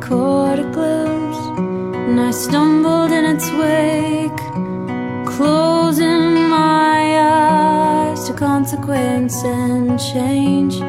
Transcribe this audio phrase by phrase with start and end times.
[0.00, 1.38] caught a glimpse,
[2.08, 4.42] and I stumbled in its wake,
[5.26, 10.80] closing my eyes to consequence and change.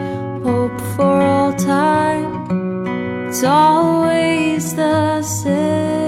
[0.43, 6.00] Hope for all time, it's always the same.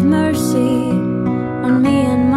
[0.00, 0.90] Have mercy
[1.66, 2.29] on me and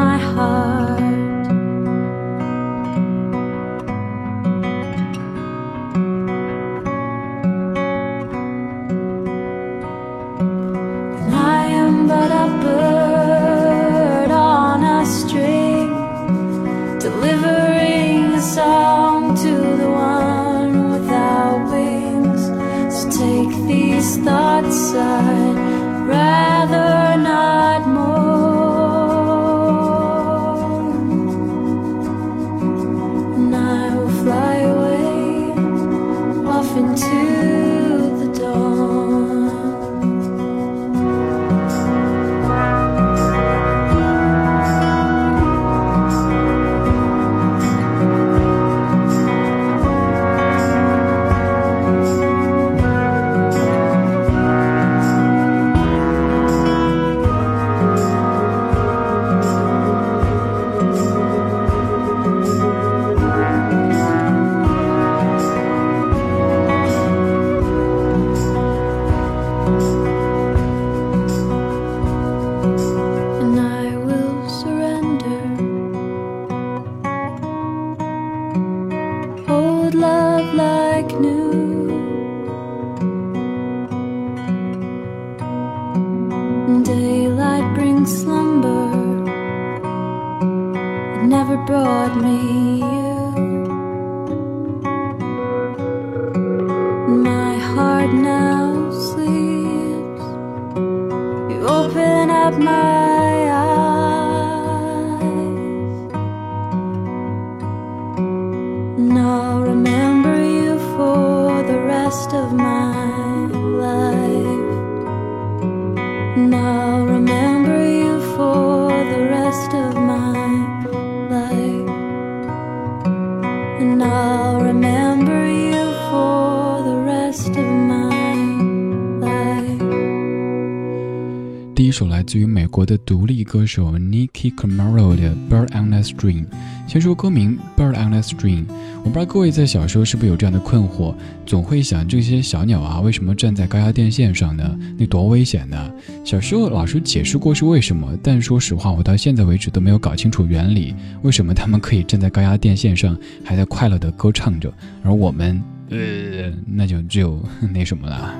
[136.04, 136.42] String》。
[136.86, 138.66] 先说歌名《Bird on a String》，
[139.04, 141.16] 我不知道各位在小时候是不是有这样的困惑，
[141.46, 144.78] 总会想这些小鸟啊，为什么站在高压电线上呢？
[144.98, 145.92] 那多危险呢！
[146.26, 154.72] 小时候老师解释过是为什么，但说实话，我到现在为止都没有搞清楚原理，为什么他们可以站在高压电线上，还在快乐的歌唱着，
[155.04, 157.42] 而我们，呃，那就只有
[157.74, 158.34] 那什么了。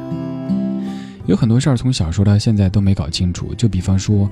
[1.26, 4.30] 有很多事儿从小时候到现在都没搞清楚，就比方说，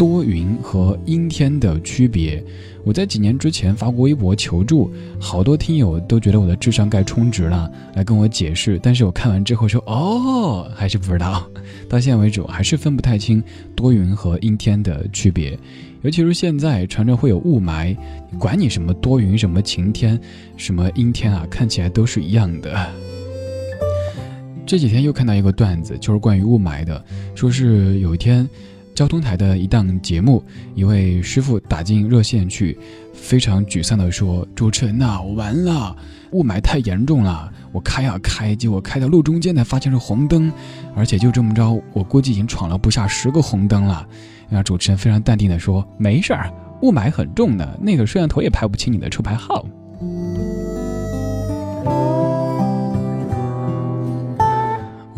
[0.00, 2.42] 多云和阴天的区别。
[2.84, 8.80] 我在几年之前发过微博求助，好多听友都觉得我的智商该充值了，来跟我解释。
[8.82, 11.46] 但是我看完之后说，哦，还是不知道。
[11.86, 13.44] 到现在为止，我还是分不太清
[13.76, 15.58] 多云和阴天的区别。
[16.00, 17.94] 尤其是现在，常常会有雾霾，
[18.38, 20.18] 管你什么多云、什么晴天、
[20.56, 22.90] 什么阴天啊，看起来都是一样的。
[24.64, 27.04] 这几天又看到一个段子，就是关于雾霾的，
[27.34, 28.48] 说是有一天。
[28.94, 30.44] 交通台的一档节目，
[30.74, 32.78] 一位师傅打进热线去，
[33.14, 35.96] 非常沮丧地说：“主持人呐，我完了，
[36.32, 40.52] 雾霾太严重了，我开啊开，结果开到路中间才发现是红灯，
[40.94, 44.06] 而且就这么着，我估计已经闯了不下十个红灯了。”
[44.50, 46.52] 那主持人非常淡定地说：“没事儿，
[46.82, 49.64] 雾霾很重的，那个摄像头也拍不清你的车牌号。”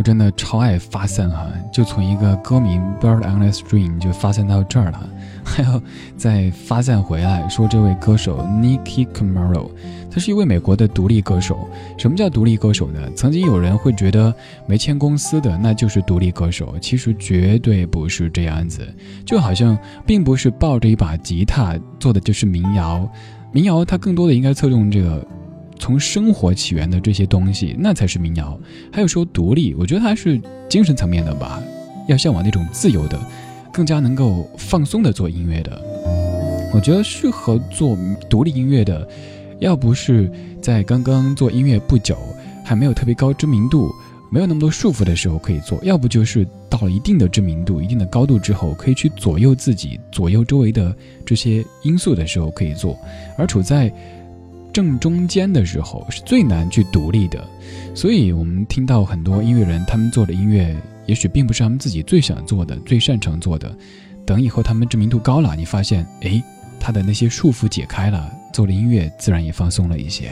[0.02, 5.08] 真的超爱发散哈，就从一个歌名《Bird on a String》就发散到这儿了，
[5.44, 5.81] 还要
[6.16, 9.70] 再发散回来，说这位歌手 Nicky Camaro，
[10.10, 11.69] 他是一位美国的独立歌手。
[11.96, 13.00] 什么叫独立歌手呢？
[13.14, 14.34] 曾经有人会觉得
[14.66, 18.87] 没签公司的那就是独立歌手，其实绝对不是这样子。
[19.25, 23.08] 就好像并不是抱着一把吉他做的就是民谣，
[23.52, 25.25] 民谣它更多的应该侧重这个。
[25.78, 28.58] 从生活起源的这些东西，那才是民谣。
[28.92, 31.62] 还有说独立，我觉得它是精神层面的吧，
[32.08, 33.19] 要向往那种自由的，
[33.72, 35.80] 更加能够放松的做音乐的。
[36.72, 37.98] 我觉得适合做
[38.30, 39.06] 独立音乐的，
[39.58, 40.30] 要不是
[40.62, 42.16] 在刚刚做音乐不久，
[42.64, 43.90] 还没有特别高知名度，
[44.30, 50.94] 没有那么多束缚的时候可以做；要不就是到了一定的知名度、一定的高度之后，可以去左右自己、左右周围的
[51.26, 52.96] 这些因素的时候可以做。
[53.36, 53.92] 而处在
[54.72, 57.46] 正中间的时候是最难去独立的，
[57.94, 60.74] 所以我们听到很多音乐人他们做的音乐，
[61.06, 63.76] 也许并不是他们自己最想做的、最擅长做的。
[64.24, 66.42] 等以后他们知名度高了，你发现，哎，
[66.80, 70.30] 他的那些束缚解开了，做的音乐自然也放松了一些。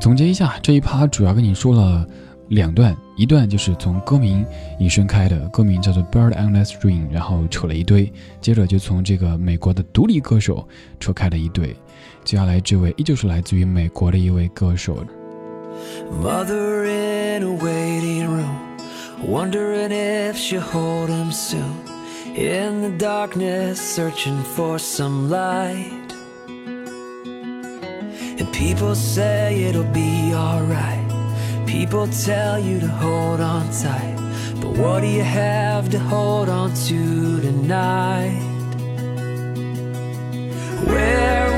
[0.00, 2.06] 总结一下，这一趴主要跟你说了。
[2.50, 4.46] 两段，一段就是从歌名
[4.78, 10.64] 引申开的，歌名叫做《Bird on the String》，然后扯了一堆，接着就从这个美国的独立歌手
[11.00, 11.74] 扯开了一堆。
[12.23, 14.97] 接下来这位依旧是来自于美国的一位歌手。
[31.71, 34.15] People tell you to hold on tight,
[34.59, 38.37] but what do you have to hold on to tonight?
[40.85, 41.54] Where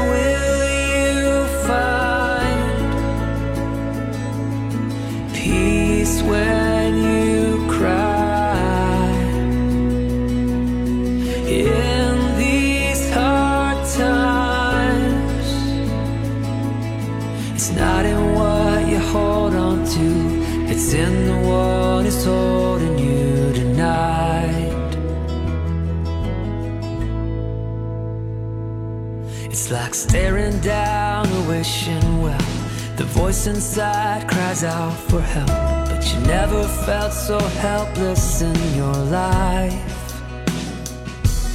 [33.39, 35.47] Voice inside cries out for help,
[35.89, 40.23] but you never felt so helpless in your life.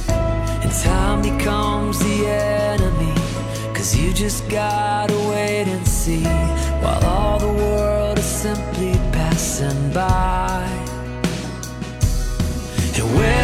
[0.08, 3.12] And time becomes the enemy.
[3.74, 6.24] Cause you just gotta wait and see
[6.80, 10.64] while all the world is simply passing by.
[12.96, 13.43] And where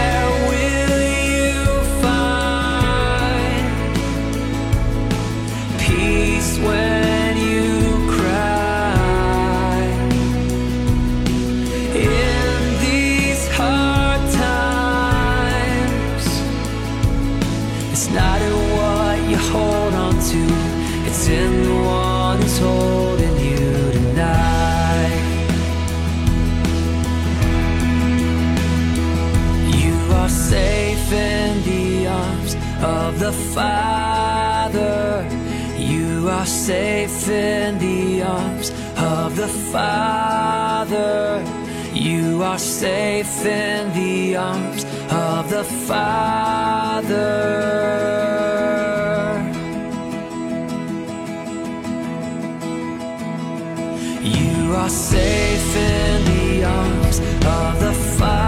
[54.22, 58.39] You are safe in the arms of the Father.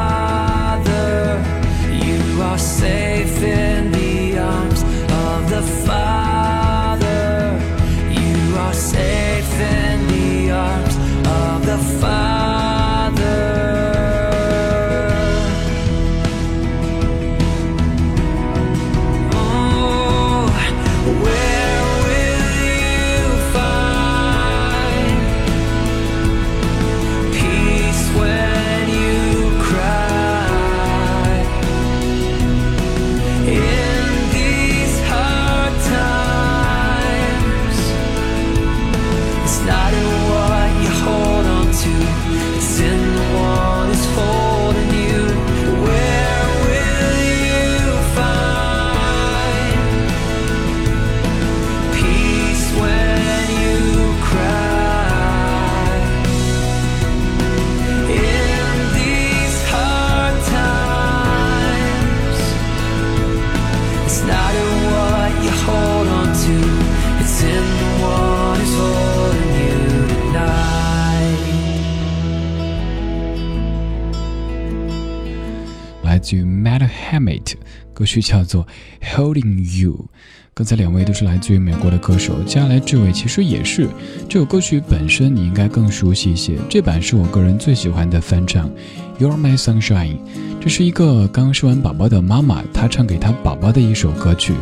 [78.12, 78.66] 曲叫做
[79.00, 80.07] Holding You。
[80.54, 83.88] 刚才两位都是来自于美国的歌手，接下来这位其实也是。
[84.28, 88.71] 这首歌曲本身你应该更熟悉一些，这版是我个人最喜欢的翻唱
[89.19, 90.19] ，You're My Sunshine。
[90.61, 94.52] 这是一个刚生完宝宝的妈妈，她唱给她宝宝的一首歌曲，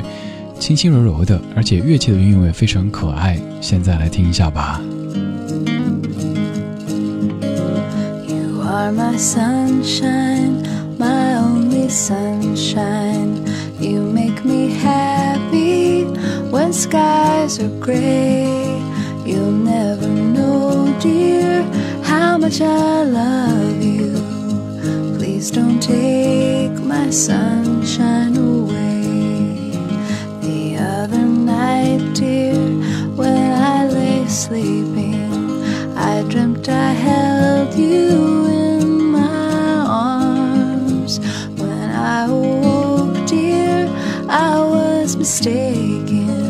[0.60, 3.36] 轻轻柔柔的，而且乐器的韵味非常可爱。
[3.60, 4.80] 现在来听一下吧。
[8.28, 10.62] You are my sunshine,
[10.96, 13.29] my only sunshine.
[16.80, 18.80] Skies are gray.
[19.26, 21.62] You'll never know, dear,
[22.02, 24.12] how much I love you.
[25.18, 29.72] Please don't take my sunshine away.
[30.40, 32.56] The other night, dear,
[33.14, 35.62] when I lay sleeping,
[35.98, 41.20] I dreamt I held you in my arms.
[41.60, 43.86] When I awoke, dear,
[44.30, 46.49] I was mistaken.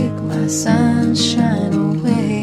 [0.49, 2.40] sunshine away.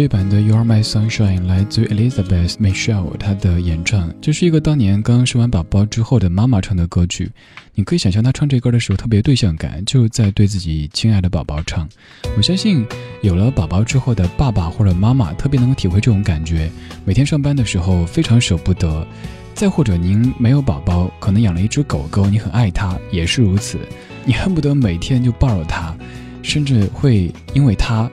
[0.00, 4.10] 这版的《You Are My Sunshine》来自 Elizabeth Michelle，她的演唱。
[4.18, 7.30] 这是一个当年刚生完宝宝之后的妈妈唱的歌曲。
[7.74, 11.86] 你可以想象她唱这歌的时候特别对象感，就在对自己亲爱的宝宝唱。
[12.34, 12.82] 我相信
[13.20, 16.70] 有了宝宝之后的爸爸或者妈妈特别能够体会这种感觉。
[17.04, 19.06] 每天上班的时候非常舍不得，
[19.52, 23.78] 再或者您没有宝宝，可能养了一只狗狗，你很爱它，也是如此。
[24.24, 25.94] 你恨不得每天就抱着它，
[26.42, 28.10] 甚至会因为它。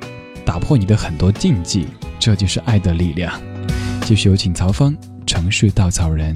[0.48, 1.88] 打破你的很多禁忌，
[2.18, 3.38] 这就是爱的力量。
[4.04, 4.94] 继续有请曹芳，
[5.26, 6.34] 《城市稻草人》。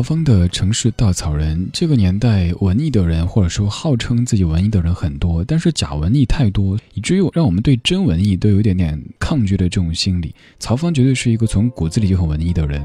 [0.00, 10.34] 曹芳的《城市稻草人》，这个年代文艺的人，或者说号称自己文艺的人很多，但是假文艺太多，以至于让我们对真文艺都有点点抗拒的这种心理。
[10.58, 12.82] 曹芳绝对是一个从骨子里就很文艺的人。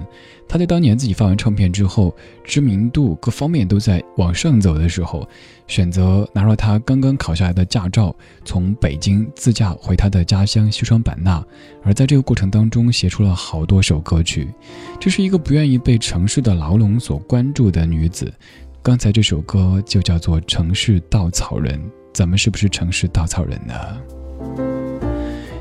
[0.48, 5.28] 他在当年自己发完唱片之后，知名度各方面都在往上走的时候，
[5.68, 11.44] 选择拿着他刚刚考下来的驾照，从北京自驾回他的家乡西双版纳。
[11.82, 14.48] 而在这个过程当中，写出了好多首歌曲。
[15.00, 18.34] 这是一个不愿意被城市的牢笼所关注的女子。
[18.82, 21.80] 刚才这首歌就叫做《城市稻草人》，
[22.12, 23.76] 咱们是不是城市稻草人呢？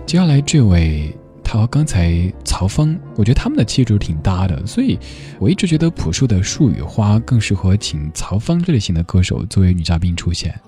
[0.06, 4.98] 接下来这位，他和刚才曹芳，我觉得他们的气质挺搭的，所以
[5.38, 10.58] 我一直觉得朴树的《树与花》更适合请曹芳这类型的歌手作为女嘉宾出现。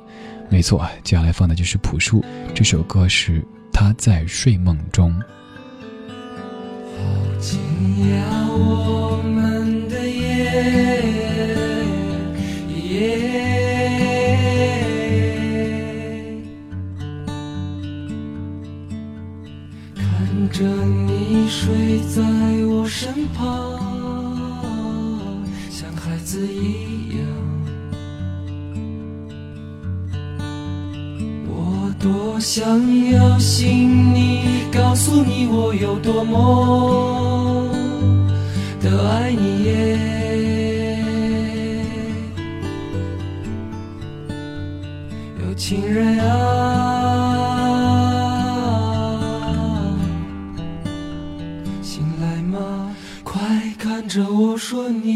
[0.51, 2.23] 没错，接下来放的就是朴树，
[2.55, 3.41] 这首歌是
[3.73, 5.11] 《他在睡梦中》。
[7.41, 7.59] 紧
[8.11, 8.17] 咬
[8.55, 9.56] 我们
[20.47, 22.23] 看着你睡在
[22.67, 23.81] 我身旁，
[25.69, 27.27] 像孩子一样。
[31.49, 32.65] 我多想
[33.11, 37.69] 要信你，告诉你我有多么
[38.81, 39.99] 的爱你耶。
[45.43, 46.76] 有情人啊，
[54.69, 55.16] 说你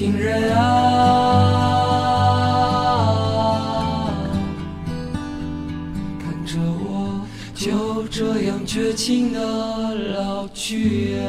[0.00, 0.64] 情人啊，
[6.18, 7.20] 看着我
[7.54, 11.20] 就这样绝情的老去啊。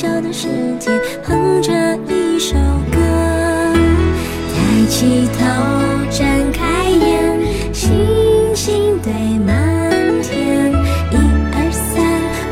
[0.00, 0.90] 小的世界
[1.22, 1.70] 哼着
[2.08, 2.54] 一首
[2.90, 2.98] 歌
[4.54, 5.44] 抬起头
[6.10, 9.12] 睁开眼星星堆
[9.44, 9.52] 满
[10.22, 11.16] 天一
[11.52, 12.02] 二三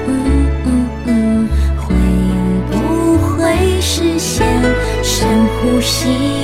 [0.07, 0.69] 嗯嗯
[1.07, 1.95] 嗯会
[2.71, 4.47] 不会实现
[5.03, 6.38] 深呼吸